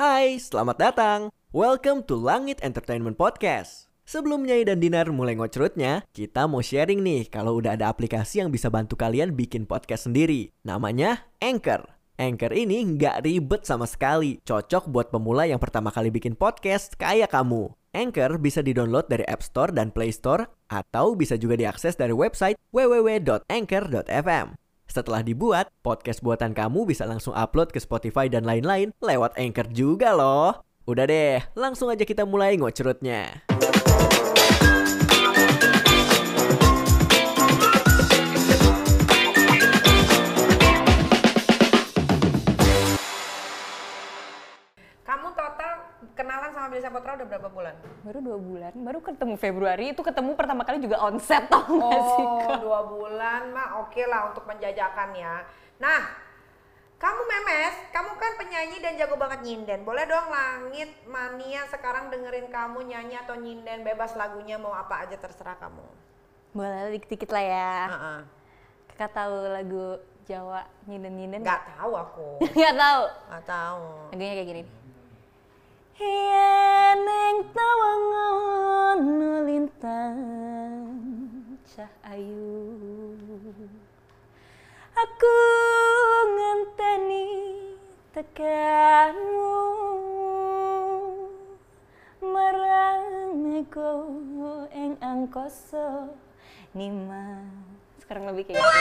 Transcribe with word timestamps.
Hai, 0.00 0.40
selamat 0.40 0.80
datang. 0.80 1.20
Welcome 1.52 2.08
to 2.08 2.16
Langit 2.16 2.56
Entertainment 2.64 3.20
Podcast. 3.20 3.92
Sebelum 4.08 4.48
Nyai 4.48 4.64
dan 4.64 4.80
Dinar 4.80 5.12
mulai 5.12 5.36
ngocrutnya, 5.36 6.08
kita 6.16 6.48
mau 6.48 6.64
sharing 6.64 7.04
nih 7.04 7.28
kalau 7.28 7.60
udah 7.60 7.76
ada 7.76 7.92
aplikasi 7.92 8.40
yang 8.40 8.48
bisa 8.48 8.72
bantu 8.72 8.96
kalian 8.96 9.36
bikin 9.36 9.68
podcast 9.68 10.08
sendiri. 10.08 10.56
Namanya 10.64 11.28
Anchor. 11.44 11.84
Anchor 12.16 12.48
ini 12.48 12.80
nggak 12.96 13.28
ribet 13.28 13.68
sama 13.68 13.84
sekali. 13.84 14.40
Cocok 14.40 14.88
buat 14.88 15.12
pemula 15.12 15.44
yang 15.44 15.60
pertama 15.60 15.92
kali 15.92 16.08
bikin 16.08 16.32
podcast 16.32 16.96
kayak 16.96 17.36
kamu. 17.36 17.68
Anchor 17.92 18.40
bisa 18.40 18.64
didownload 18.64 19.04
dari 19.04 19.28
App 19.28 19.44
Store 19.44 19.68
dan 19.68 19.92
Play 19.92 20.16
Store 20.16 20.48
atau 20.72 21.12
bisa 21.12 21.36
juga 21.36 21.60
diakses 21.60 21.92
dari 22.00 22.16
website 22.16 22.56
www.anchor.fm. 22.72 24.56
Setelah 24.90 25.22
dibuat, 25.22 25.70
podcast 25.86 26.18
buatan 26.18 26.50
kamu 26.50 26.82
bisa 26.82 27.06
langsung 27.06 27.30
upload 27.30 27.70
ke 27.70 27.78
Spotify 27.78 28.26
dan 28.26 28.42
lain-lain 28.42 28.90
lewat 28.98 29.38
Anchor 29.38 29.70
juga 29.70 30.10
loh. 30.18 30.66
Udah 30.82 31.06
deh, 31.06 31.38
langsung 31.54 31.94
aja 31.94 32.02
kita 32.02 32.26
mulai 32.26 32.58
ngocrutnya. 32.58 33.46
Kenalan 46.12 46.50
sama 46.50 46.66
Billy 46.68 46.80
Saputra 46.80 47.14
udah 47.14 47.26
berapa 47.26 47.48
bulan? 47.48 47.74
baru 48.00 48.18
dua 48.20 48.36
bulan 48.36 48.72
baru 48.74 48.98
ketemu 48.98 49.34
Februari 49.34 49.86
itu 49.90 50.00
ketemu 50.00 50.32
pertama 50.32 50.62
kali 50.62 50.78
juga 50.78 51.00
onset 51.00 51.44
tau 51.46 51.64
gak 51.66 52.02
sih 52.10 52.26
Oh, 52.26 52.56
dua 52.58 52.80
bulan 52.84 53.42
mah 53.50 53.68
oke 53.80 54.02
lah 54.02 54.28
untuk 54.28 54.44
menjajakan 54.44 55.12
ya. 55.12 55.44
Nah, 55.76 56.00
kamu 56.96 57.22
memes, 57.22 57.74
kamu 57.88 58.12
kan 58.14 58.32
penyanyi 58.36 58.76
dan 58.78 58.92
jago 58.94 59.16
banget 59.16 59.40
nyinden. 59.40 59.80
Boleh 59.82 60.04
dong 60.04 60.28
Langit 60.28 60.92
Mania 61.04 61.64
sekarang 61.66 62.08
dengerin 62.08 62.48
kamu 62.48 62.84
nyanyi 62.84 63.16
atau 63.16 63.32
nyinden 63.34 63.80
bebas 63.80 64.12
lagunya 64.12 64.56
mau 64.56 64.72
apa 64.72 65.04
aja 65.04 65.16
terserah 65.16 65.56
kamu. 65.56 65.86
boleh 66.50 66.92
dikit-dikit 66.92 67.30
lah 67.30 67.40
ya 67.40 67.74
Heeh. 67.86 68.20
kakak 68.90 69.14
tahu 69.14 69.34
lagu 69.48 69.84
Jawa 70.22 70.62
nyinden 70.84 71.14
nyinden 71.14 71.40
Nggak 71.40 71.62
tahu 71.70 71.92
aku. 71.94 72.28
nggak 72.58 72.74
tahu 72.76 73.02
Nggak 73.26 73.44
tahu. 73.46 73.82
lagunya 74.10 74.34
kayak 74.34 74.48
gini 74.48 74.62
Yeneng 76.00 77.52
tawangan 77.52 79.00
lintang 79.44 80.16
cahayu 81.68 83.12
Aku 84.96 85.36
ngenteni 86.24 87.28
tekanmu 88.16 89.60
Merangiku 92.24 93.92
ing 94.72 94.96
angkasa 95.04 96.16
nimang 96.72 97.79
sekarang 98.10 98.26
lebih 98.26 98.42
kayak 98.42 98.58
gitu. 98.58 98.66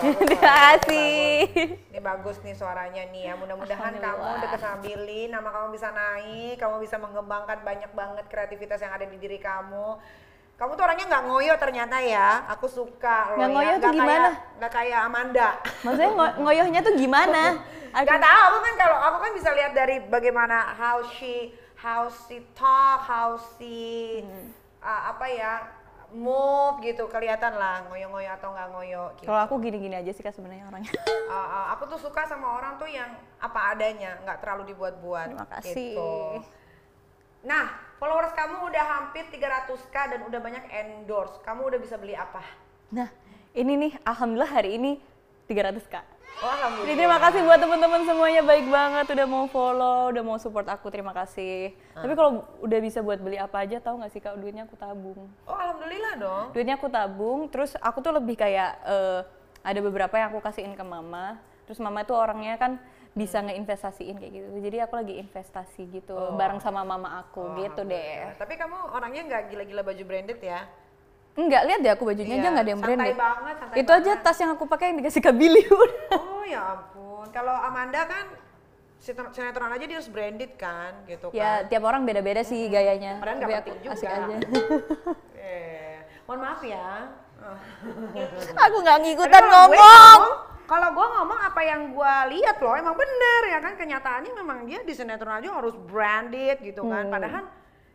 Terima 0.00 0.32
kasih. 0.32 1.44
Ini 1.92 2.00
bagus 2.00 2.40
nih 2.40 2.56
suaranya 2.56 3.04
nih 3.12 3.28
ya. 3.28 3.36
Mudah-mudahan 3.36 3.92
kamu 3.92 4.24
dekat 4.40 4.58
sama 4.58 4.80
Billy, 4.80 5.28
nama 5.28 5.44
kamu 5.44 5.76
bisa 5.76 5.92
naik, 5.92 6.56
kamu 6.56 6.80
bisa 6.80 6.96
mengembangkan 6.96 7.60
banyak 7.60 7.92
banget 7.92 8.24
kreativitas 8.32 8.80
yang 8.80 8.96
ada 8.96 9.04
di 9.04 9.20
diri 9.20 9.36
kamu. 9.36 10.00
Kamu 10.56 10.72
tuh 10.72 10.80
orangnya 10.80 11.04
nggak 11.06 11.24
ngoyo 11.28 11.54
ternyata 11.60 12.00
ya. 12.00 12.48
Aku 12.48 12.64
suka 12.64 13.28
loh 13.28 13.36
Nggak 13.36 13.44
ya. 13.44 13.52
ngoyo 13.52 13.68
tuh 13.68 13.76
Nggak 13.76 13.92
gimana? 13.92 14.28
Nggak 14.56 14.72
kayak 14.72 15.00
Amanda. 15.04 15.48
Maksudnya 15.84 16.10
ngo- 16.10 16.36
ngoyohnya 16.40 16.80
tuh 16.80 16.94
gimana? 16.96 17.42
Gak 17.90 18.22
tahu 18.22 18.40
aku 18.46 18.58
kan 18.62 18.74
kalau 18.78 18.98
aku 19.02 19.16
kan 19.18 19.32
bisa 19.34 19.50
lihat 19.52 19.74
dari 19.74 19.98
bagaimana 20.00 20.72
how 20.72 21.02
she 21.04 21.52
how 21.76 22.08
she 22.08 22.40
talk, 22.54 23.02
how 23.02 23.34
she 23.58 24.22
Hmm. 24.24 24.54
uh, 24.80 25.10
apa 25.10 25.26
ya 25.28 25.52
move 26.14 26.82
gitu 26.82 27.06
kelihatan 27.06 27.54
lah 27.54 27.86
ngoyo-ngoyo 27.86 28.30
atau 28.34 28.50
nggak 28.50 28.68
ngoyo. 28.74 29.04
Gitu. 29.18 29.28
Kalau 29.30 29.40
aku 29.46 29.54
gini-gini 29.62 29.94
aja 29.94 30.10
sih 30.10 30.22
kak 30.22 30.34
sebenarnya 30.34 30.66
orangnya. 30.66 30.92
Uh, 31.06 31.34
uh, 31.36 31.64
aku 31.74 31.90
tuh 31.90 32.00
suka 32.02 32.26
sama 32.26 32.58
orang 32.58 32.78
tuh 32.78 32.90
yang 32.90 33.10
apa 33.38 33.74
adanya, 33.74 34.18
nggak 34.26 34.38
terlalu 34.42 34.74
dibuat-buat. 34.74 35.26
Terima 35.32 35.48
kasih. 35.58 35.94
Gitu. 35.94 36.12
Nah, 37.40 37.72
followers 37.96 38.36
kamu 38.36 38.68
udah 38.68 38.84
hampir 38.84 39.24
300k 39.32 39.96
dan 39.96 40.20
udah 40.28 40.40
banyak 40.42 40.64
endorse. 40.68 41.40
Kamu 41.40 41.72
udah 41.72 41.78
bisa 41.80 41.96
beli 41.96 42.12
apa? 42.12 42.44
Nah, 42.92 43.08
ini 43.56 43.72
nih 43.88 43.92
alhamdulillah 44.04 44.52
hari 44.52 44.76
ini 44.76 45.00
300 45.48 45.80
kak. 45.88 46.04
Oh, 46.40 46.48
alhamdulillah. 46.48 46.86
Jadi 46.88 46.94
terima 46.96 47.18
kasih 47.20 47.40
buat 47.42 47.58
teman-teman 47.58 48.00
semuanya 48.06 48.42
baik 48.46 48.66
banget 48.70 49.06
udah 49.12 49.26
mau 49.28 49.44
follow, 49.50 50.08
udah 50.08 50.22
mau 50.24 50.38
support 50.40 50.64
aku 50.64 50.88
terima 50.88 51.12
kasih. 51.12 51.74
Tapi 51.92 52.12
kalau 52.14 52.46
udah 52.62 52.78
bisa 52.80 53.02
buat 53.02 53.20
beli 53.20 53.36
apa 53.36 53.60
aja 53.60 53.76
tahu 53.76 54.00
nggak 54.00 54.12
sih 54.14 54.22
kak 54.22 54.40
duitnya 54.40 54.64
aku 54.64 54.78
tabung. 54.78 55.28
Oh, 55.44 55.56
alhamdulillah 55.58 56.14
dong. 56.16 56.44
Duitnya 56.56 56.80
aku 56.80 56.88
tabung, 56.88 57.50
terus 57.52 57.76
aku 57.76 58.00
tuh 58.00 58.16
lebih 58.16 58.40
kayak 58.40 58.70
eh, 58.86 59.20
ada 59.60 59.80
beberapa 59.84 60.16
yang 60.16 60.32
aku 60.32 60.40
kasihin 60.40 60.72
ke 60.72 60.84
mama. 60.86 61.36
Terus 61.68 61.76
mama 61.76 62.02
tuh 62.02 62.16
orangnya 62.16 62.56
kan 62.56 62.80
bisa 63.10 63.42
ngeinvestasiin 63.42 64.16
kayak 64.16 64.32
gitu. 64.32 64.46
Jadi 64.64 64.76
aku 64.80 64.94
lagi 64.96 65.14
investasi 65.18 65.82
gitu 65.92 66.14
bareng 66.38 66.62
sama 66.62 66.86
mama 66.86 67.20
aku 67.20 67.42
Oh, 67.42 67.58
gitu 67.58 67.82
deh. 67.84 68.32
Tapi 68.38 68.54
kamu 68.54 68.94
orangnya 68.94 69.22
nggak 69.28 69.42
gila-gila 69.50 69.82
baju 69.82 70.02
branded 70.06 70.40
ya? 70.40 70.64
Enggak, 71.40 71.62
lihat 71.64 71.80
deh 71.80 71.90
aku 71.90 72.04
bajunya 72.04 72.28
Iya, 72.30 72.36
aja 72.36 72.48
nggak 72.50 72.60
ada 72.60 72.70
yang 72.70 72.80
santai 72.80 72.96
branded. 72.98 73.16
banget, 73.16 73.54
santai 73.56 73.76
Itu 73.78 73.90
aja 73.90 74.04
banget. 74.10 74.20
tas 74.22 74.36
yang 74.36 74.50
aku 74.52 74.64
pakai 74.66 74.84
yang 74.86 74.98
dikasih 74.98 75.22
ke 75.22 75.32
Billy 75.32 75.62
udah. 75.64 76.20
Oh 76.20 76.44
ya 76.44 76.60
ampun. 76.70 77.26
Kalau 77.30 77.54
Amanda 77.56 78.00
kan 78.04 78.24
sinetron 79.00 79.70
aja 79.70 79.80
dia 79.82 79.96
harus 79.96 80.08
branded 80.08 80.52
kan, 80.54 80.92
gitu 81.06 81.32
Ya, 81.32 81.64
kan. 81.64 81.72
tiap 81.72 81.82
orang 81.82 82.04
beda-beda 82.04 82.42
sih 82.42 82.68
gayanya. 82.68 83.16
Padahal 83.16 83.36
nggak 83.38 83.48
Tapi 83.48 83.64
penting 83.64 83.80
juga. 83.80 83.94
asik 83.94 84.08
aja. 84.08 84.36
Eh, 85.40 85.96
mohon 86.26 86.40
maaf 86.42 86.60
ya. 86.60 87.08
aku 88.60 88.76
nggak 88.78 88.94
Tapi 88.94 89.04
ngikutan 89.06 89.40
gue 89.40 89.50
ngomong. 89.50 90.20
kalau 90.66 90.88
gue 90.92 91.06
ngomong 91.10 91.38
apa 91.40 91.60
yang 91.62 91.80
gue 91.90 92.14
lihat 92.30 92.56
loh, 92.58 92.76
emang 92.76 92.94
bener 92.94 93.42
ya 93.48 93.58
kan 93.58 93.72
kenyataannya 93.74 94.32
memang 94.34 94.58
dia 94.64 94.84
di 94.84 94.92
sinetron 94.92 95.34
aja 95.34 95.48
harus 95.50 95.72
branded 95.80 96.60
gitu 96.60 96.84
kan. 96.84 97.08
Hmm. 97.08 97.10
Padahal 97.10 97.44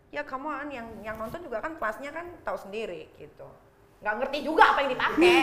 ya 0.09 0.21
kamu 0.23 0.47
kan 0.47 0.69
yang 0.71 0.88
yang 1.01 1.16
nonton 1.17 1.41
juga 1.41 1.59
kan 1.59 1.75
kelasnya 1.75 2.11
kan 2.11 2.25
tahu 2.41 2.57
sendiri 2.57 3.09
gitu. 3.17 3.47
Nggak 4.01 4.16
ngerti 4.21 4.38
juga 4.45 4.63
apa 4.73 4.79
yang 4.85 4.91
dipakai. 4.93 5.35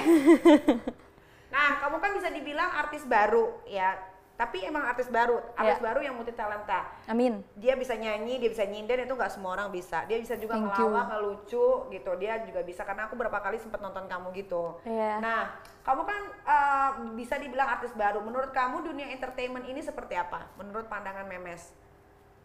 nah, 1.54 1.68
kamu 1.82 1.96
kan 1.98 2.10
bisa 2.16 2.28
dibilang 2.30 2.70
artis 2.70 3.02
baru 3.04 3.58
ya. 3.66 3.98
Tapi 4.32 4.64
emang 4.64 4.82
artis 4.88 5.06
baru, 5.06 5.38
artis 5.54 5.78
Ya. 5.78 5.84
baru 5.86 6.00
yang 6.02 6.18
multi 6.18 6.32
talenta. 6.34 6.88
Amin. 7.06 7.44
Dia 7.54 7.78
bisa 7.78 7.94
nyanyi, 7.94 8.42
dia 8.42 8.50
bisa 8.50 8.64
nyinden 8.66 9.06
itu 9.06 9.14
nggak 9.14 9.30
semua 9.30 9.54
orang 9.54 9.70
bisa. 9.70 10.02
Dia 10.08 10.18
bisa 10.18 10.34
juga 10.34 10.56
Thank 10.58 10.82
you. 10.82 10.88
ngelawak, 10.88 11.04
ngelucu 11.14 11.66
gitu. 11.92 12.10
Dia 12.18 12.42
juga 12.42 12.64
bisa 12.64 12.82
karena 12.82 13.06
aku 13.06 13.14
berapa 13.14 13.38
kali 13.38 13.60
sempat 13.60 13.78
nonton 13.78 14.08
kamu 14.10 14.34
gitu. 14.34 14.82
Iya. 14.82 15.20
Nah, 15.22 15.52
kamu 15.86 16.02
kan 16.02 16.20
eh, 16.42 16.90
bisa 17.14 17.38
dibilang 17.38 17.70
artis 17.70 17.92
baru. 17.94 18.18
Menurut 18.18 18.50
kamu 18.50 18.82
dunia 18.82 19.14
entertainment 19.14 19.68
ini 19.68 19.78
seperti 19.78 20.16
apa? 20.18 20.48
Menurut 20.58 20.90
pandangan 20.90 21.28
Memes? 21.28 21.70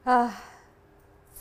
Ah, 0.06 0.30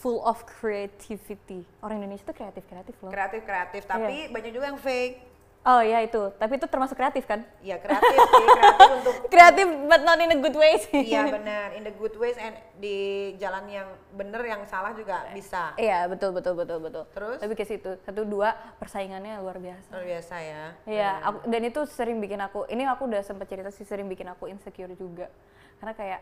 full 0.01 0.21
of 0.23 0.45
creativity. 0.45 1.65
Orang 1.81 2.05
Indonesia 2.05 2.25
tuh 2.29 2.37
kreatif-kreatif 2.37 2.95
loh. 3.01 3.11
Kreatif 3.11 3.41
kreatif, 3.43 3.83
tapi 3.89 4.29
banyak 4.29 4.53
juga 4.53 4.67
yang 4.71 4.81
fake. 4.81 5.37
Oh 5.67 5.83
ya 5.83 5.99
itu, 5.99 6.31
tapi 6.39 6.63
itu 6.63 6.67
termasuk 6.71 6.95
kreatif 6.95 7.27
kan? 7.27 7.43
Iya 7.59 7.83
kreatif 7.83 8.15
sih, 8.15 8.47
kreatif 8.55 8.91
untuk 9.03 9.15
Kreatif 9.27 9.67
but 9.91 10.07
not 10.07 10.15
in 10.23 10.31
a 10.31 10.39
good 10.39 10.55
way 10.55 10.79
sih. 10.79 11.11
Iya 11.11 11.27
benar, 11.27 11.75
in 11.75 11.83
the 11.83 11.91
good 11.99 12.15
ways 12.23 12.39
and 12.39 12.55
di 12.79 13.35
jalan 13.43 13.67
yang 13.67 13.91
bener 14.15 14.47
yang 14.47 14.63
salah 14.71 14.95
juga 14.95 15.27
bisa. 15.35 15.75
Iya 15.75 16.07
betul 16.07 16.31
betul 16.31 16.55
betul 16.55 16.79
betul. 16.79 17.03
Terus? 17.11 17.43
Tapi 17.43 17.53
ke 17.59 17.67
situ 17.67 17.99
satu 18.07 18.23
dua 18.23 18.55
persaingannya 18.79 19.43
luar 19.43 19.59
biasa. 19.59 19.91
Luar 19.91 20.07
biasa 20.07 20.35
ya. 20.39 20.65
Iya, 20.87 21.11
dan 21.51 21.63
itu 21.67 21.83
sering 21.91 22.23
bikin 22.23 22.39
aku, 22.47 22.71
ini 22.71 22.87
aku 22.87 23.11
udah 23.11 23.27
sempat 23.27 23.51
cerita 23.51 23.75
sih 23.75 23.83
sering 23.83 24.07
bikin 24.07 24.31
aku 24.31 24.47
insecure 24.47 24.95
juga. 24.95 25.27
Karena 25.83 25.99
kayak 25.99 26.21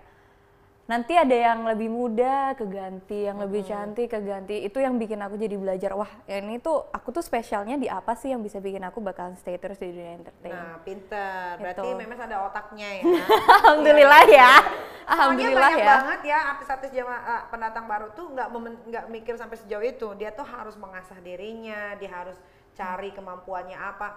nanti 0.84 1.16
ada 1.16 1.33
yang 1.33 1.65
lebih 1.65 1.89
muda 1.89 2.53
keganti, 2.53 3.25
yang 3.25 3.41
lebih 3.41 3.65
cantik 3.65 4.13
keganti. 4.13 4.69
Itu 4.69 4.84
yang 4.84 5.01
bikin 5.01 5.16
aku 5.25 5.41
jadi 5.41 5.57
belajar, 5.57 5.97
wah 5.97 6.09
ini 6.28 6.60
tuh 6.60 6.84
aku 6.92 7.09
tuh 7.09 7.25
spesialnya 7.25 7.81
di 7.81 7.89
apa 7.89 8.13
sih 8.13 8.36
yang 8.36 8.45
bisa 8.45 8.60
bikin 8.60 8.84
aku 8.84 9.01
bakalan 9.01 9.33
stay 9.41 9.57
terus 9.57 9.81
di 9.81 9.89
dunia 9.89 10.21
entertain. 10.21 10.53
Nah, 10.53 10.77
pinter. 10.84 11.57
Berarti 11.57 11.81
Gitu. 11.84 12.01
Memes 12.01 12.21
ada 12.21 12.36
otaknya 12.45 12.89
ya. 13.01 13.03
Alhamdulillah 13.65 14.25
ya. 14.28 14.53
Soalnya 14.60 15.13
Alhamdulillah 15.13 15.72
banyak 15.72 15.84
ya. 15.84 15.95
banget 16.01 16.21
ya 16.25 16.39
artis-artis 16.57 16.91
zaman 16.92 17.19
eh, 17.21 17.42
pendatang 17.53 17.84
baru 17.84 18.07
tuh 18.16 18.27
nggak 18.33 18.48
nggak 18.89 19.04
mikir 19.09 19.34
sampai 19.41 19.57
sejauh 19.60 19.84
itu. 19.84 20.09
Dia 20.21 20.33
tuh 20.36 20.45
harus 20.45 20.77
mengasah 20.77 21.16
dirinya, 21.25 21.97
dia 21.97 22.13
harus 22.13 22.36
cari 22.77 23.13
kemampuannya 23.13 23.77
apa. 23.77 24.16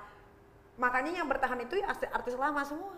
Makanya 0.76 1.24
yang 1.24 1.28
bertahan 1.28 1.60
itu 1.64 1.80
ya 1.80 1.92
artis, 1.92 2.10
artis 2.12 2.36
lama 2.36 2.62
semua. 2.68 2.96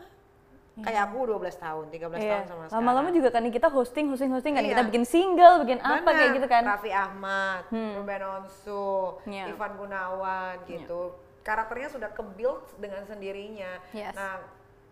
Kayak 0.80 1.02
aku 1.08 1.18
12 1.28 1.56
tahun, 1.56 1.86
13 1.90 2.20
tahun 2.20 2.24
Iya. 2.24 2.48
sama 2.48 2.62
sekarang. 2.66 2.76
Lama-lama 2.80 3.10
juga 3.12 3.30
kan 3.30 3.44
kita 3.46 3.68
hosting, 3.68 4.06
hosting, 4.08 4.32
hosting 4.32 4.54
kan 4.54 4.64
Iya. 4.64 4.72
kita 4.76 4.84
bikin 4.88 5.04
single, 5.04 5.56
bikin 5.64 5.80
apa 5.80 6.00
Benar. 6.02 6.16
kayak 6.16 6.32
gitu 6.36 6.48
kan. 6.48 6.64
Raffi 6.66 6.92
Ahmad, 6.92 7.64
Ruben 7.72 8.22
Onsu, 8.24 9.20
Iya. 9.26 9.46
Ivan 9.52 9.72
Gunawan 9.76 10.56
gitu. 10.66 11.02
Karakternya 11.42 11.90
sudah 11.90 12.10
ke-build 12.12 12.64
dengan 12.78 13.04
sendirinya. 13.04 13.80
Yes. 13.92 14.14
Nah, 14.14 14.44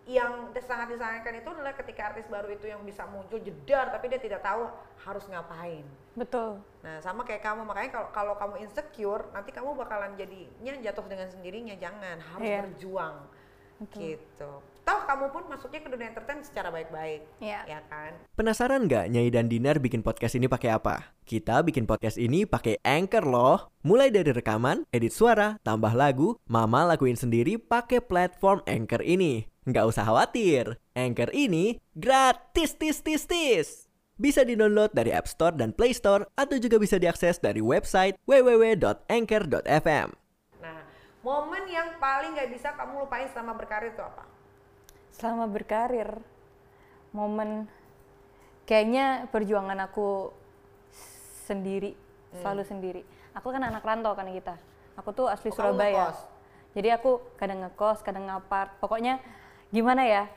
yang 0.08 0.48
sangat 0.58 0.88
disayangkan 0.88 1.36
itu 1.36 1.48
adalah 1.52 1.76
ketika 1.76 2.08
artis 2.08 2.24
baru 2.24 2.48
itu 2.48 2.64
yang 2.64 2.80
bisa 2.80 3.04
muncul 3.04 3.36
jedar 3.38 3.92
tapi 3.92 4.08
dia 4.08 4.16
tidak 4.16 4.40
tahu 4.40 4.64
harus 5.04 5.28
ngapain. 5.28 5.84
Betul. 6.16 6.64
Nah, 6.80 6.96
sama 6.98 7.22
kayak 7.22 7.44
kamu 7.44 7.68
makanya 7.68 7.92
kalau 7.92 8.08
kalau 8.10 8.34
kamu 8.40 8.64
insecure 8.64 9.28
nanti 9.30 9.52
kamu 9.52 9.76
bakalan 9.76 10.16
jadinya 10.16 10.72
jatuh 10.80 11.04
dengan 11.06 11.28
sendirinya. 11.28 11.76
Jangan, 11.76 12.16
harus 12.24 12.48
Iya. 12.48 12.60
berjuang. 12.64 13.16
Betul. 13.78 14.18
Gitu. 14.18 14.50
Toh 14.88 15.00
kamu 15.04 15.28
pun 15.28 15.44
masuknya 15.52 15.84
ke 15.84 15.88
dunia 15.92 16.08
entertain 16.08 16.40
secara 16.40 16.72
baik-baik. 16.72 17.20
Iya. 17.44 17.60
Ya 17.68 17.80
kan? 17.92 18.16
Penasaran 18.34 18.88
nggak 18.88 19.12
Nyai 19.12 19.28
dan 19.28 19.46
Dinar 19.52 19.76
bikin 19.84 20.00
podcast 20.00 20.32
ini 20.32 20.48
pakai 20.48 20.72
apa? 20.72 21.12
Kita 21.28 21.60
bikin 21.60 21.84
podcast 21.84 22.16
ini 22.16 22.48
pakai 22.48 22.80
Anchor 22.80 23.28
loh. 23.28 23.68
Mulai 23.84 24.08
dari 24.08 24.32
rekaman, 24.32 24.88
edit 24.88 25.12
suara, 25.12 25.60
tambah 25.60 25.92
lagu, 25.92 26.40
Mama 26.48 26.88
lakuin 26.88 27.20
sendiri 27.20 27.60
pakai 27.60 28.00
platform 28.00 28.64
Anchor 28.64 29.04
ini. 29.04 29.44
Nggak 29.68 29.92
usah 29.92 30.08
khawatir, 30.08 30.80
Anchor 30.96 31.28
ini 31.36 31.76
gratis 31.92 32.72
tis 32.80 33.04
tis 33.04 33.28
tis. 33.28 33.68
Bisa 34.16 34.42
di-download 34.42 34.96
dari 34.96 35.12
App 35.12 35.28
Store 35.28 35.52
dan 35.52 35.76
Play 35.76 35.92
Store 35.92 36.26
atau 36.34 36.56
juga 36.56 36.80
bisa 36.80 36.96
diakses 36.96 37.38
dari 37.38 37.60
website 37.60 38.16
www.anchor.fm. 38.24 40.08
Momen 41.28 41.68
yang 41.68 42.00
paling 42.00 42.32
nggak 42.32 42.48
bisa 42.56 42.72
kamu 42.72 43.04
lupain 43.04 43.28
selama 43.28 43.52
berkarir 43.52 43.92
itu 43.92 44.00
apa? 44.00 44.24
Selama 45.12 45.44
berkarir, 45.44 46.08
momen 47.12 47.68
kayaknya 48.64 49.28
perjuangan 49.28 49.76
aku 49.84 50.32
sendiri, 51.44 51.92
selalu 52.40 52.64
sendiri. 52.64 53.02
Aku 53.36 53.52
kan 53.52 53.60
anak 53.60 53.84
rantau 53.84 54.16
kan 54.16 54.24
kita. 54.32 54.56
Aku 54.96 55.12
tuh 55.12 55.28
asli 55.28 55.52
Oh, 55.52 55.56
Surabaya. 55.60 56.16
Jadi 56.72 56.88
aku 56.96 57.20
kadang 57.36 57.60
ngekos, 57.60 58.00
kadang 58.00 58.24
ngapart. 58.24 58.80
Pokoknya 58.80 59.20
gimana 59.68 60.08
ya? 60.08 60.32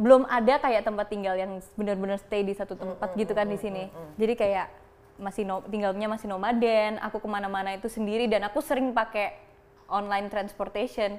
Belum 0.00 0.24
ada 0.32 0.56
kayak 0.64 0.88
tempat 0.88 1.12
tinggal 1.12 1.36
yang 1.36 1.60
benar-benar 1.76 2.16
stay 2.24 2.40
di 2.40 2.56
satu 2.56 2.72
tempat 2.72 3.12
gitu 3.20 3.36
kan 3.36 3.44
di 3.52 3.60
sini. 3.60 3.92
Jadi 4.16 4.32
kayak 4.32 4.81
masih 5.22 5.46
no, 5.46 5.62
tinggalnya 5.64 6.10
masih 6.10 6.26
nomaden. 6.26 6.98
Aku 7.00 7.16
ke 7.16 7.28
mana-mana 7.30 7.72
itu 7.72 7.86
sendiri 7.86 8.26
dan 8.26 8.42
aku 8.42 8.58
sering 8.58 8.90
pakai 8.90 9.38
online 9.86 10.26
transportation. 10.26 11.16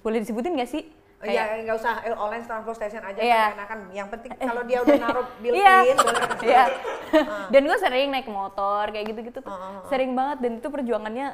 Boleh 0.00 0.22
disebutin 0.22 0.54
nggak 0.54 0.70
sih? 0.70 0.84
Oh, 1.16 1.24
Iya, 1.24 1.64
nggak 1.64 1.76
usah 1.76 1.94
eh, 2.04 2.12
online 2.12 2.44
transportation 2.44 3.00
aja 3.00 3.16
Iya. 3.16 3.42
kan 3.42 3.56
enakan. 3.56 3.78
Yang 3.90 4.08
penting 4.12 4.30
kalau 4.36 4.62
dia 4.62 4.78
udah 4.78 4.96
naruh 4.98 5.26
built 5.42 5.56
Iya. 5.56 5.74
in 5.82 5.96
boleh. 5.96 6.22
Iya. 6.44 6.64
dan 7.48 7.62
gue 7.64 7.78
sering 7.78 8.08
naik 8.10 8.28
motor 8.28 8.84
kayak 8.86 9.06
gitu-gitu 9.08 9.38
tuh. 9.40 9.48
Ah, 9.48 9.80
Sering 9.86 10.12
banget 10.12 10.38
dan 10.40 10.52
itu 10.58 10.68
perjuangannya 10.68 11.28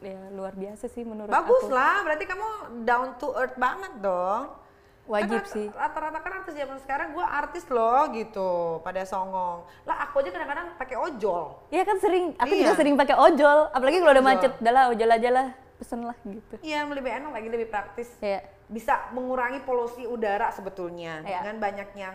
ya 0.00 0.20
luar 0.32 0.56
biasa 0.56 0.88
sih 0.88 1.04
menurut 1.04 1.28
Bagus 1.28 1.62
aku. 1.62 1.70
lah, 1.70 2.00
berarti 2.02 2.24
kamu 2.24 2.48
down 2.82 3.14
to 3.16 3.28
earth 3.32 3.54
banget 3.54 3.92
dong. 4.00 4.48
Wajib 5.10 5.42
Kan 5.42 5.50
sih. 5.50 5.66
Rata-rata 5.74 6.18
kan 6.22 6.32
artis 6.38 6.54
zaman 6.54 6.78
sekarang 6.78 7.08
gue 7.10 7.26
artis 7.26 7.66
loh 7.66 8.06
gitu, 8.14 8.78
pada 8.86 9.02
songong. 9.02 9.66
Lah 9.82 10.06
aku 10.06 10.22
aja 10.22 10.30
kadang-kadang 10.30 10.78
pakai 10.78 10.94
ojol. 10.94 11.58
Iya 11.74 11.82
kan 11.82 11.98
sering, 11.98 12.38
aku 12.38 12.54
Iya. 12.54 12.60
juga 12.62 12.72
sering 12.78 12.94
pakai 12.94 13.16
ojol, 13.18 13.58
apalagi 13.74 13.98
kalau 13.98 14.12
udah 14.14 14.24
macet, 14.24 14.52
udah 14.62 14.72
lah 14.72 14.84
ojol 14.94 15.10
aja 15.10 15.28
lah, 15.34 15.46
pesen 15.82 16.00
lah 16.06 16.14
gitu. 16.22 16.54
Iya, 16.62 16.86
lebih 16.86 17.10
enak 17.10 17.30
lagi, 17.34 17.48
lebih 17.50 17.68
praktis. 17.74 18.08
Iya. 18.22 18.46
Bisa 18.70 19.10
mengurangi 19.10 19.66
polusi 19.66 20.06
udara 20.06 20.54
sebetulnya 20.54 21.26
Iya. 21.26 21.42
dengan 21.42 21.56
banyaknya 21.58 22.08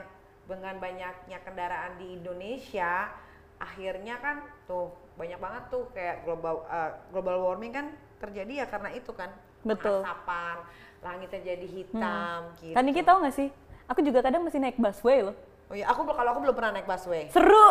dengan 0.46 0.78
banyaknya 0.80 1.38
kendaraan 1.44 2.00
di 2.00 2.16
Indonesia. 2.16 3.12
Akhirnya 3.60 4.16
kan 4.24 4.40
tuh 4.70 4.94
banyak 5.20 5.40
banget 5.42 5.64
tuh 5.68 5.84
kayak 5.92 6.24
global 6.24 6.64
uh, 6.70 6.96
global 7.12 7.44
warming 7.44 7.74
kan 7.74 7.92
terjadi 8.24 8.64
ya 8.64 8.66
karena 8.70 8.94
itu 8.94 9.10
kan 9.12 9.32
Betul. 9.66 10.06
asapan, 10.06 10.62
langitnya 11.06 11.42
jadi 11.54 11.68
hitam 11.70 12.40
gitu. 12.58 12.74
Kan 12.74 12.82
Niki 12.90 13.02
tahu 13.06 13.18
nggak 13.22 13.36
sih? 13.38 13.54
Aku 13.86 14.02
juga 14.02 14.26
kadang 14.26 14.42
masih 14.42 14.58
naik 14.58 14.82
busway 14.82 15.22
loh. 15.22 15.38
Oh 15.70 15.78
iya, 15.78 15.86
aku 15.94 16.02
kalau 16.10 16.30
aku 16.34 16.40
belum 16.50 16.56
pernah 16.58 16.72
naik 16.74 16.90
busway. 16.90 17.30
Seru! 17.30 17.68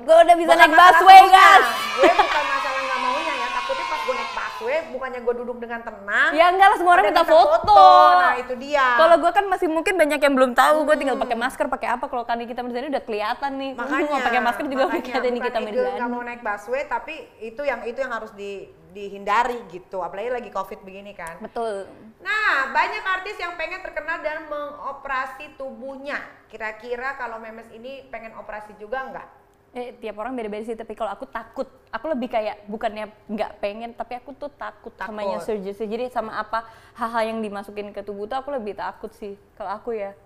Gue 0.00 0.14
udah 0.14 0.34
bisa 0.40 0.48
Bukan 0.56 0.60
naik 0.64 0.72
busway 0.72 1.20
guys! 1.28 1.66
Gue 2.00 2.12
bukan 2.16 2.44
masalah 2.48 2.80
nggak 2.88 3.00
maunya 3.04 3.34
ya, 3.36 3.48
takutnya 3.52 3.84
pas 3.92 4.00
gue 4.00 4.14
naik 4.16 4.32
busway, 4.58 4.90
bukannya 4.90 5.20
gue 5.22 5.34
duduk 5.38 5.56
dengan 5.62 5.80
tenang. 5.86 6.30
Ya 6.34 6.50
enggak 6.50 6.68
lah, 6.74 6.76
semua 6.82 6.92
orang 6.98 7.06
minta 7.14 7.22
minta 7.22 7.30
foto. 7.30 7.82
Nah 8.18 8.34
itu 8.42 8.54
dia. 8.58 8.86
Kalau 8.98 9.16
gue 9.22 9.30
kan 9.30 9.44
masih 9.46 9.68
mungkin 9.70 9.94
banyak 9.94 10.18
yang 10.18 10.34
belum 10.34 10.52
tahu, 10.58 10.76
gue 10.82 10.96
tinggal 10.98 11.16
pakai 11.16 11.36
masker, 11.38 11.66
pakai 11.70 11.88
apa. 11.94 12.04
Kalau 12.10 12.24
kan 12.26 12.42
kita 12.42 12.60
Mirzani 12.66 12.90
udah 12.90 13.04
kelihatan 13.06 13.50
nih. 13.54 13.70
makanya 13.78 14.06
Nggak 14.10 14.26
pakai 14.26 14.42
masker 14.42 14.64
juga 14.66 14.84
kelihatan 14.90 15.30
nih 15.30 15.42
kita 15.46 15.58
Mirzani. 15.62 15.96
nggak 16.02 16.10
mau 16.10 16.22
naik 16.26 16.42
busway, 16.42 16.82
tapi 16.90 17.14
itu 17.38 17.62
yang 17.62 17.80
itu 17.86 17.98
yang 18.02 18.12
harus 18.12 18.34
di, 18.34 18.66
dihindari 18.90 19.62
gitu. 19.70 20.02
Apalagi 20.02 20.34
lagi 20.34 20.50
covid 20.50 20.82
begini 20.82 21.14
kan. 21.14 21.38
Betul. 21.38 21.86
Nah, 22.18 22.74
banyak 22.74 23.04
artis 23.06 23.38
yang 23.38 23.54
pengen 23.54 23.78
terkenal 23.78 24.18
dan 24.26 24.50
mengoperasi 24.50 25.54
tubuhnya. 25.54 26.18
Kira-kira 26.50 27.14
kalau 27.14 27.38
Memes 27.38 27.70
ini 27.70 28.10
pengen 28.10 28.34
operasi 28.34 28.74
juga 28.82 29.06
nggak? 29.06 29.28
Eh, 29.68 29.92
tiap 29.94 30.16
orang 30.16 30.32
beda-beda 30.32 30.64
sih, 30.64 30.72
tapi 30.72 30.96
kalau 30.96 31.12
aku 31.12 31.28
takut, 31.28 31.68
aku 31.88 32.08
lebih 32.08 32.26
kayak 32.26 32.64
bukannya 32.64 33.04
nggak 33.28 33.60
pengen, 33.60 33.92
tapi 33.92 34.16
aku 34.16 34.32
tuh 34.32 34.48
takut, 34.48 34.90
sama 34.96 35.20
yang 35.20 35.38
Takut. 35.38 35.60
surgery. 35.60 35.86
Jadi 35.86 36.04
sama 36.08 36.34
apa 36.34 36.64
hal-hal 36.96 37.28
yang 37.28 37.38
dimasukin 37.38 37.92
ke 37.92 38.00
tubuh 38.00 38.24
tuh 38.24 38.40
aku 38.40 38.48
lebih 38.50 38.72
takut 38.74 39.12
sih. 39.12 39.36
Kalau 39.54 39.68
aku 39.70 39.92
ya, 39.92 40.16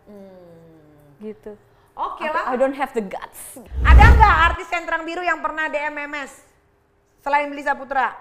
gitu. 1.19 1.59
Oke 1.93 2.25
Aku- 2.25 2.33
lah. 2.33 2.45
I 2.49 2.57
don't 2.57 2.73
have 2.73 2.91
the 2.93 3.03
guts. 3.03 3.59
Ada 3.83 4.05
nggak 4.15 4.37
artis 4.49 4.67
sentrang 4.67 5.03
biru 5.03 5.21
yang 5.21 5.39
pernah 5.39 5.67
DM 5.67 5.93
Memes? 5.93 6.33
Selain 7.21 7.47
Belisa 7.47 7.75
Putra? 7.75 8.15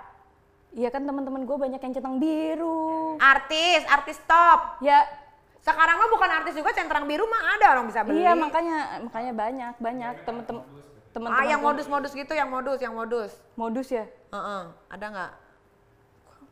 Iya 0.71 0.89
kan 0.89 1.03
teman-teman 1.03 1.43
gue 1.43 1.57
banyak 1.59 1.79
yang 1.79 1.93
centang 1.93 2.17
biru. 2.17 3.15
Artis, 3.17 3.85
artis 3.85 4.17
top. 4.25 4.81
Ya, 4.81 5.05
Sekarang 5.59 5.93
mah 5.95 6.09
bukan 6.09 6.25
artis 6.33 6.57
juga 6.57 6.73
centrang 6.73 7.05
biru 7.05 7.21
mah 7.23 7.53
ada 7.53 7.65
orang 7.71 7.85
bisa 7.85 8.01
beli. 8.01 8.19
iya 8.19 8.33
makanya 8.33 8.77
makanya 8.99 9.29
banyak 9.31 9.73
banyak 9.77 10.13
temen-temen 10.25 10.65
temen-temen 11.11 11.37
Ah, 11.37 11.47
yang 11.47 11.61
modus-modus 11.61 12.11
gitu, 12.11 12.31
yang 12.31 12.47
modus, 12.47 12.79
yang 12.79 12.91
modus. 12.91 13.31
modus 13.53 13.87
ya. 13.87 14.07
Heeh, 14.31 14.63
ada 14.87 15.05
nggak? 15.07 15.31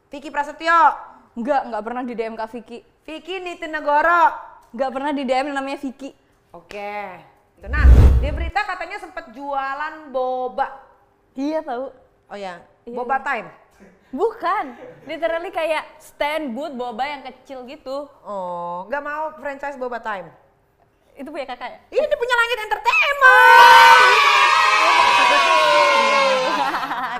Vicky 0.09 0.29
Prasetyo, 0.29 0.79
Enggak, 1.37 1.61
enggak 1.63 1.83
pernah 1.85 2.03
di 2.03 2.13
DM 2.13 2.35
Kak 2.35 2.49
Vicky. 2.51 2.77
Vicky 3.05 3.39
Nitinegoro. 3.39 4.23
Enggak 4.69 4.91
pernah 4.91 5.11
di 5.13 5.23
DM 5.23 5.53
namanya 5.53 5.79
Vicky. 5.79 6.11
Oke. 6.51 7.21
Itu. 7.55 7.67
Nah, 7.69 7.85
di 8.17 8.27
berita 8.27 8.65
katanya 8.65 8.97
sempat 8.97 9.31
jualan 9.31 10.09
boba. 10.09 10.67
Iya 11.33 11.63
tahu. 11.63 11.85
Oh 12.27 12.37
ya, 12.37 12.59
Iya, 12.83 12.93
boba 12.93 13.21
time. 13.21 13.47
Bukan, 14.09 14.73
literally 15.05 15.49
kayak 15.49 15.85
stand 16.01 16.51
booth 16.51 16.73
boba 16.73 17.05
yang 17.05 17.21
kecil 17.23 17.61
gitu. 17.63 18.09
Oh, 18.21 18.89
nggak 18.89 19.03
mau 19.05 19.31
franchise 19.37 19.77
boba 19.77 20.01
time. 20.01 20.27
Itu 21.19 21.29
punya 21.35 21.43
kakak 21.43 21.67
ya? 21.67 21.79
Ini 21.91 22.15
punya 22.15 22.35
Langit 22.39 22.57
Entertainment. 22.63 23.19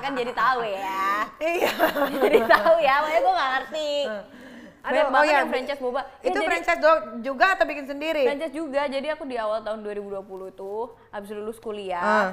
kan 0.00 0.12
jadi 0.16 0.32
tahu 0.32 0.60
ya. 0.64 1.04
Iya. 1.36 1.70
jadi 2.24 2.40
tahu 2.48 2.74
ya, 2.80 2.94
makanya 3.04 3.20
gue 3.20 3.34
gak 3.36 3.50
ngerti. 3.52 3.92
Banyak 4.80 5.04
Aduh, 5.04 5.12
oh 5.12 5.24
iya. 5.28 5.44
yang 5.44 5.48
franchise 5.52 5.80
boba. 5.84 6.00
Ya, 6.24 6.32
Itu 6.32 6.38
jadi- 6.40 6.48
franchise 6.48 6.80
juga 7.20 7.46
atau 7.52 7.64
bikin 7.68 7.84
sendiri? 7.84 8.24
franchise 8.24 8.56
juga. 8.56 8.88
Jadi 8.88 9.06
aku 9.12 9.28
di 9.28 9.36
awal 9.36 9.60
tahun 9.60 9.84
2020 9.84 10.56
itu 10.56 10.72
habis 11.12 11.30
lulus 11.36 11.60
kuliah. 11.60 12.00
Ah. 12.00 12.28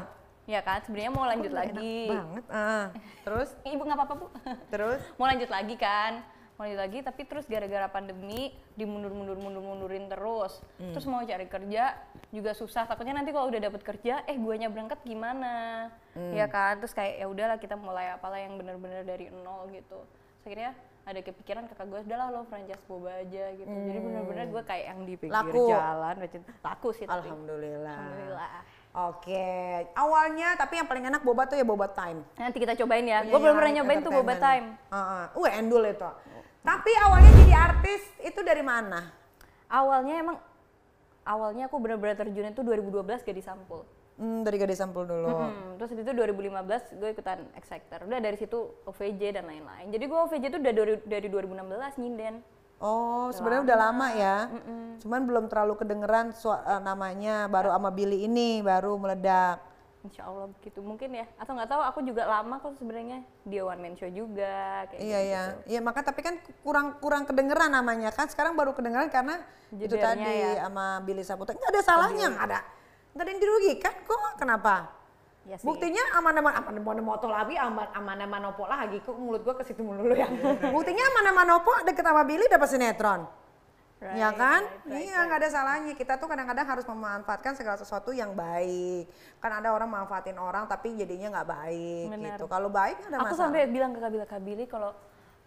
Ya 0.48 0.64
kan, 0.64 0.80
sebenarnya 0.88 1.12
mau 1.12 1.28
lanjut 1.28 1.52
lagi. 1.52 2.08
Banget. 2.08 2.44
Ah. 2.48 2.88
Terus, 3.28 3.52
Ibu 3.68 3.84
nggak 3.84 4.00
apa-apa 4.00 4.16
bu. 4.16 4.28
terus. 4.72 5.04
mau 5.20 5.28
lanjut 5.28 5.52
lagi 5.52 5.76
kan 5.76 6.24
lanjut 6.58 6.74
lagi 6.76 7.00
tapi 7.00 7.22
terus 7.22 7.46
gara-gara 7.46 7.86
pandemi 7.88 8.50
dimundur 8.74 9.10
mundur 9.10 9.38
mundur 9.38 9.62
mundurin 9.62 10.06
terus 10.06 10.58
Hmm. 10.76 10.90
terus 10.90 11.06
mau 11.06 11.22
cari 11.22 11.46
kerja 11.46 11.94
juga 12.28 12.52
susah 12.52 12.84
takutnya 12.84 13.14
nanti 13.14 13.30
kalau 13.30 13.46
udah 13.48 13.62
dapet 13.62 13.82
kerja 13.84 14.26
eh 14.26 14.36
guanya 14.36 14.66
berangkat 14.66 14.98
gimana 15.02 15.88
Hmm. 16.12 16.34
ya 16.34 16.46
kan 16.46 16.78
terus 16.78 16.92
kayak 16.92 17.14
ya 17.16 17.26
udahlah 17.26 17.56
kita 17.56 17.76
mulai 17.76 18.10
apalah 18.10 18.38
yang 18.38 18.56
bener-bener 18.56 19.02
dari 19.04 19.30
nol 19.32 19.70
gitu 19.70 20.02
Terus 20.40 20.46
akhirnya 20.48 20.72
ada 21.04 21.20
kepikiran 21.22 21.64
kakak 21.68 21.88
gue 21.88 22.00
udahlah 22.04 22.28
lo 22.30 22.42
franchise 22.44 22.84
boba 22.84 23.12
aja 23.18 23.46
gitu 23.54 23.70
jadi 23.70 24.00
bener-bener 24.02 24.46
gue 24.50 24.64
kayak 24.64 24.86
yang 24.88 25.00
di 25.04 25.14
pinggir 25.16 25.38
Hmm. 25.38 25.48
Laku. 25.48 25.66
jalan 25.70 26.16
macam 26.18 26.40
laku 26.42 26.90
sih 26.92 27.06
tapi 27.06 27.22
Alhamdulillah. 27.22 27.96
alhamdulillah 27.96 28.50
Oke, 28.98 29.46
awalnya 29.94 30.58
tapi 30.58 30.74
yang 30.76 30.90
paling 30.90 31.06
enak 31.06 31.22
boba 31.22 31.46
tuh 31.46 31.54
ya 31.54 31.62
boba 31.62 31.86
time. 31.88 32.26
nanti 32.34 32.58
kita 32.58 32.74
cobain 32.74 33.06
ya 33.06 33.22
gue 33.22 33.30
Punyanya 33.30 33.38
belum 33.38 33.54
pernah 33.54 33.70
Langit 33.70 33.78
nyobain 33.80 34.00
tuh 34.02 34.10
boba 34.12 34.34
time 34.34 34.66
Entertainment. 34.74 35.30
Uh, 35.30 35.38
uh, 35.38 35.50
endul 35.54 35.84
itu. 35.86 36.10
Tapi 36.68 36.92
awalnya 37.00 37.32
jadi 37.32 37.54
artis 37.56 38.02
itu 38.20 38.40
dari 38.44 38.60
mana? 38.60 39.16
awalnya 39.68 40.16
emang 40.24 40.38
awalnya 41.28 41.68
aku 41.68 41.76
benar-benar 41.80 42.16
terjun 42.16 42.48
itu 42.48 42.64
2012 42.64 43.04
gak 43.24 43.36
disampul 43.36 43.84
Hmm, 44.18 44.42
dari 44.42 44.58
gadis 44.58 44.82
sampul 44.82 45.06
dulu. 45.06 45.30
Hmm, 45.30 45.78
terus 45.78 45.94
itu 45.94 46.10
2015 46.10 46.98
gue 46.98 47.10
ikutan 47.14 47.46
X 47.54 47.70
Factor. 47.70 48.10
Udah 48.10 48.18
dari 48.18 48.34
situ 48.34 48.74
OVJ 48.90 49.38
dan 49.38 49.46
lain-lain. 49.46 49.94
Jadi 49.94 50.10
gue 50.10 50.18
OVJ 50.18 50.44
itu 50.50 50.58
udah 50.58 50.74
dari, 50.74 50.94
dari 51.06 51.28
2016 51.30 52.02
nyinden. 52.02 52.42
Oh, 52.82 53.30
sebenarnya 53.30 53.70
udah 53.70 53.78
lama 53.78 54.08
ya. 54.18 54.38
Cuman 55.06 55.22
belum 55.30 55.46
terlalu 55.54 55.78
kedengeran 55.78 56.34
eh, 56.34 56.82
namanya 56.82 57.46
baru 57.46 57.78
sama 57.78 57.94
Billy 57.94 58.26
ini 58.26 58.66
baru 58.66 58.98
meledak. 58.98 59.62
Insya 60.08 60.24
Allah 60.26 60.48
begitu 60.48 60.80
mungkin 60.80 61.12
ya 61.12 61.28
atau 61.36 61.52
nggak 61.52 61.70
tahu 61.70 61.82
aku 61.84 62.00
juga 62.08 62.24
lama 62.24 62.56
kok 62.64 62.80
sebenarnya 62.80 63.20
dia 63.44 63.62
one 63.68 63.82
man 63.84 63.94
show 64.00 64.08
juga 64.08 64.88
kayak 64.88 65.02
Iya 65.04 65.20
gitu. 65.20 65.30
iya, 65.30 65.42
iya 65.68 65.80
maka 65.84 66.00
tapi 66.02 66.24
kan 66.24 66.40
kurang 66.64 66.96
kurang 67.04 67.28
kedengeran 67.28 67.76
namanya 67.76 68.16
kan 68.16 68.32
sekarang 68.32 68.56
baru 68.56 68.72
kedengeran 68.72 69.12
karena 69.12 69.44
itu 69.76 70.00
tadi 70.00 70.24
ya. 70.24 70.64
sama 70.64 71.04
Billy 71.04 71.28
Saputra 71.28 71.54
nggak 71.54 71.72
ada 71.76 71.82
salahnya 71.84 72.28
nggak 72.32 72.46
ada 72.48 72.60
nggak 73.12 73.24
ada 73.28 73.32
yang 73.34 73.42
dirugikan 73.42 73.94
kok 74.06 74.22
kenapa? 74.40 74.94
Ya 75.48 75.56
sih. 75.56 75.64
Buktinya 75.64 76.04
aman-aman 76.20 76.60
aman 76.60 77.00
moto 77.00 77.32
lagi 77.32 77.56
aman 77.56 77.88
aman 77.96 78.20
manopo 78.28 78.68
lagi 78.68 79.00
kok 79.00 79.16
mulut 79.16 79.42
gua 79.48 79.56
ke 79.56 79.64
situ 79.64 79.80
mulu 79.80 80.12
ya. 80.12 80.28
Buktinya 80.76 81.04
aman 81.16 81.34
manopo 81.34 81.72
deket 81.88 82.04
sama 82.04 82.28
Billy 82.28 82.46
dapat 82.52 82.68
sinetron. 82.68 83.24
Right, 83.98 84.22
ya 84.22 84.30
kan? 84.30 84.62
right, 84.62 84.94
right, 84.94 85.10
iya 85.10 85.26
nggak 85.26 85.40
ada 85.42 85.50
salahnya. 85.50 85.94
Kita 85.98 86.22
tuh 86.22 86.30
kadang-kadang 86.30 86.70
harus 86.70 86.86
memanfaatkan 86.86 87.58
segala 87.58 87.82
sesuatu 87.82 88.14
yang 88.14 88.38
baik. 88.38 89.10
Kan 89.42 89.50
ada 89.58 89.74
orang 89.74 89.90
manfaatin 89.90 90.38
orang 90.38 90.70
tapi 90.70 90.94
jadinya 90.94 91.42
nggak 91.42 91.50
baik 91.50 92.08
Benar. 92.14 92.38
gitu. 92.38 92.46
Kalau 92.46 92.70
baik 92.70 93.02
ada 93.02 93.18
aku 93.18 93.34
masalah. 93.34 93.42
sampai 93.50 93.66
bilang 93.66 93.98
ke 93.98 94.00
Kabila 94.00 94.26
Kabili 94.30 94.64
kalau 94.70 94.94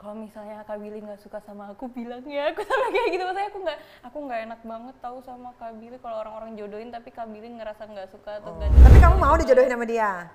kalau 0.01 0.17
misalnya 0.19 0.67
Kabili 0.67 0.99
nggak 0.99 1.21
suka 1.23 1.39
sama 1.47 1.71
aku 1.71 1.87
bilang 1.95 2.27
ya 2.27 2.51
aku 2.51 2.65
sampai 2.67 2.89
kayak 2.91 3.09
gitu 3.15 3.23
maksudnya 3.23 3.49
aku 3.53 3.59
nggak 3.63 3.79
aku 4.03 4.19
nggak 4.27 4.41
enak 4.51 4.61
banget 4.67 4.95
tahu 4.99 5.19
sama 5.23 5.51
Kabili 5.55 5.97
kalau 6.03 6.17
orang-orang 6.27 6.51
jodohin 6.59 6.91
tapi 6.91 7.15
Kabili 7.15 7.47
ngerasa 7.55 7.87
nggak 7.87 8.09
suka 8.11 8.43
atau 8.43 8.59
nggak 8.59 8.71
Tapi 8.83 8.99
kamu 8.99 9.17
mau 9.21 9.35
dijodohin 9.39 9.71
sama 9.71 9.87
dia? 9.87 10.27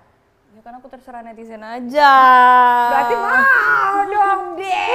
Ya 0.55 0.63
kan 0.63 0.79
aku 0.79 0.87
terserah 0.87 1.19
netizen 1.19 1.59
aja 1.59 2.15
Berarti 2.87 3.15
mau 3.19 3.99
dong 4.07 4.41
deh. 4.55 4.87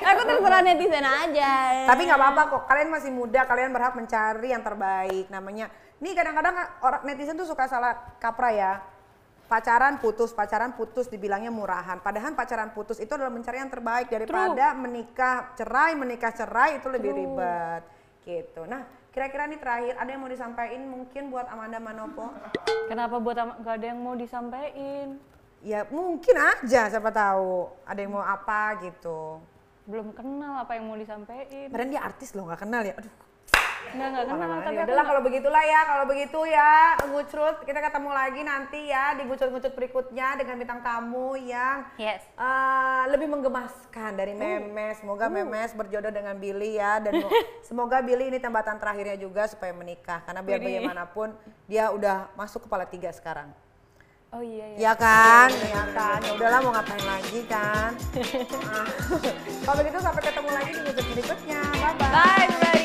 aku 0.00 0.22
terserah 0.24 0.60
netizen 0.64 1.04
aja 1.04 1.52
Tapi 1.84 2.00
nggak 2.08 2.16
apa-apa 2.16 2.42
kok. 2.48 2.62
Kalian 2.64 2.88
masih 2.88 3.12
muda, 3.12 3.44
kalian 3.44 3.76
berhak 3.76 3.92
mencari 3.92 4.56
yang 4.56 4.64
terbaik. 4.64 5.28
Namanya, 5.28 5.68
nih 6.00 6.16
kadang-kadang 6.16 6.56
orang 6.80 7.04
netizen 7.04 7.36
tuh 7.36 7.44
suka 7.44 7.68
salah 7.68 8.16
kaprah 8.16 8.52
ya. 8.56 8.72
Pacaran 9.44 10.00
putus, 10.00 10.32
pacaran 10.32 10.72
putus 10.72 11.12
dibilangnya 11.12 11.52
murahan. 11.52 12.00
Padahal 12.00 12.32
pacaran 12.32 12.72
putus 12.72 12.96
itu 12.96 13.12
adalah 13.12 13.28
mencari 13.28 13.60
yang 13.60 13.68
terbaik 13.68 14.08
daripada 14.08 14.72
menikah 14.72 15.52
cerai, 15.52 15.92
menikah 15.92 16.32
cerai 16.32 16.80
itu 16.80 16.88
lebih 16.88 17.12
ribet. 17.12 17.84
Gitu. 18.24 18.64
Nah, 18.64 18.88
kira-kira 19.14 19.46
nih 19.46 19.62
terakhir 19.62 19.94
ada 19.94 20.10
yang 20.10 20.20
mau 20.26 20.32
disampaikan 20.32 20.82
mungkin 20.90 21.22
buat 21.30 21.46
Amanda 21.46 21.78
Manopo? 21.78 22.34
kenapa 22.90 23.16
buat 23.22 23.38
nggak 23.62 23.74
ada 23.78 23.86
yang 23.86 24.00
mau 24.02 24.18
disampaikan 24.18 25.22
Ya 25.64 25.80
mungkin 25.88 26.36
aja 26.36 26.92
siapa 26.92 27.08
tahu 27.08 27.72
ada 27.88 27.96
yang 27.96 28.12
mau 28.12 28.20
apa 28.20 28.76
gitu. 28.84 29.40
belum 29.88 30.12
kenal 30.12 30.60
apa 30.60 30.76
yang 30.76 30.84
mau 30.92 30.96
disampaikan 30.96 31.72
Padahal 31.72 31.88
dia 31.88 32.02
artis 32.04 32.36
loh 32.36 32.44
nggak 32.52 32.60
kenal 32.68 32.84
ya. 32.84 32.92
Aduh. 33.00 33.14
Nggak 33.86 34.08
nggak 34.08 34.24
kenal 34.24 34.38
Mana-mana. 34.40 34.62
tapi 34.62 34.74
Ya 34.74 34.82
udahlah 34.84 35.04
kalau 35.04 35.20
begitulah 35.20 35.62
ya, 35.62 35.80
kalau 35.82 36.04
begitu 36.04 36.40
ya, 36.44 36.72
ngucrut 37.04 37.56
kita 37.62 37.80
ketemu 37.80 38.10
lagi 38.10 38.40
nanti 38.42 38.80
ya 38.86 39.04
di 39.12 39.22
ngucut-ngucut 39.22 39.72
berikutnya 39.72 40.28
dengan 40.34 40.54
bintang 40.56 40.80
tamu 40.80 41.34
yang 41.36 41.84
yes 41.94 42.24
eh, 42.30 43.02
lebih 43.06 43.28
menggemaskan 43.28 44.10
dari 44.12 44.32
Memes. 44.32 44.98
Semoga 44.98 45.28
Memes 45.28 45.70
berjodoh 45.72 46.08
dengan 46.08 46.34
Billy 46.34 46.74
ya 46.74 46.98
dan 46.98 47.20
mo- 47.20 47.30
semoga 47.64 48.00
Billy 48.00 48.26
ini 48.26 48.38
tambatan 48.38 48.76
terakhirnya 48.76 49.14
juga 49.14 49.44
supaya 49.44 49.70
menikah 49.70 50.22
karena 50.22 50.40
biar 50.40 50.58
bagaimanapun 50.58 51.28
dia 51.64 51.88
udah 51.88 52.32
masuk 52.34 52.64
kepala 52.64 52.84
tiga 52.84 53.10
sekarang. 53.10 53.52
oh 54.28 54.42
iya 54.42 54.66
ya 54.74 54.78
Ya 54.80 54.92
kan, 54.96 55.46
ya 55.54 55.82
kan. 55.88 56.18
Ya 56.18 56.34
udahlah 56.34 56.58
mau 56.60 56.72
ngapain 56.72 57.04
lagi 57.04 57.40
kan. 57.46 57.94
Ah. 58.66 58.88
Kalau 59.64 59.76
begitu 59.78 59.98
sampai 59.98 60.22
ketemu 60.24 60.50
lagi 60.50 60.70
di 60.72 60.80
ngucut 60.82 61.06
berikutnya. 61.08 61.62
Bye 61.72 61.94
bye. 62.02 62.83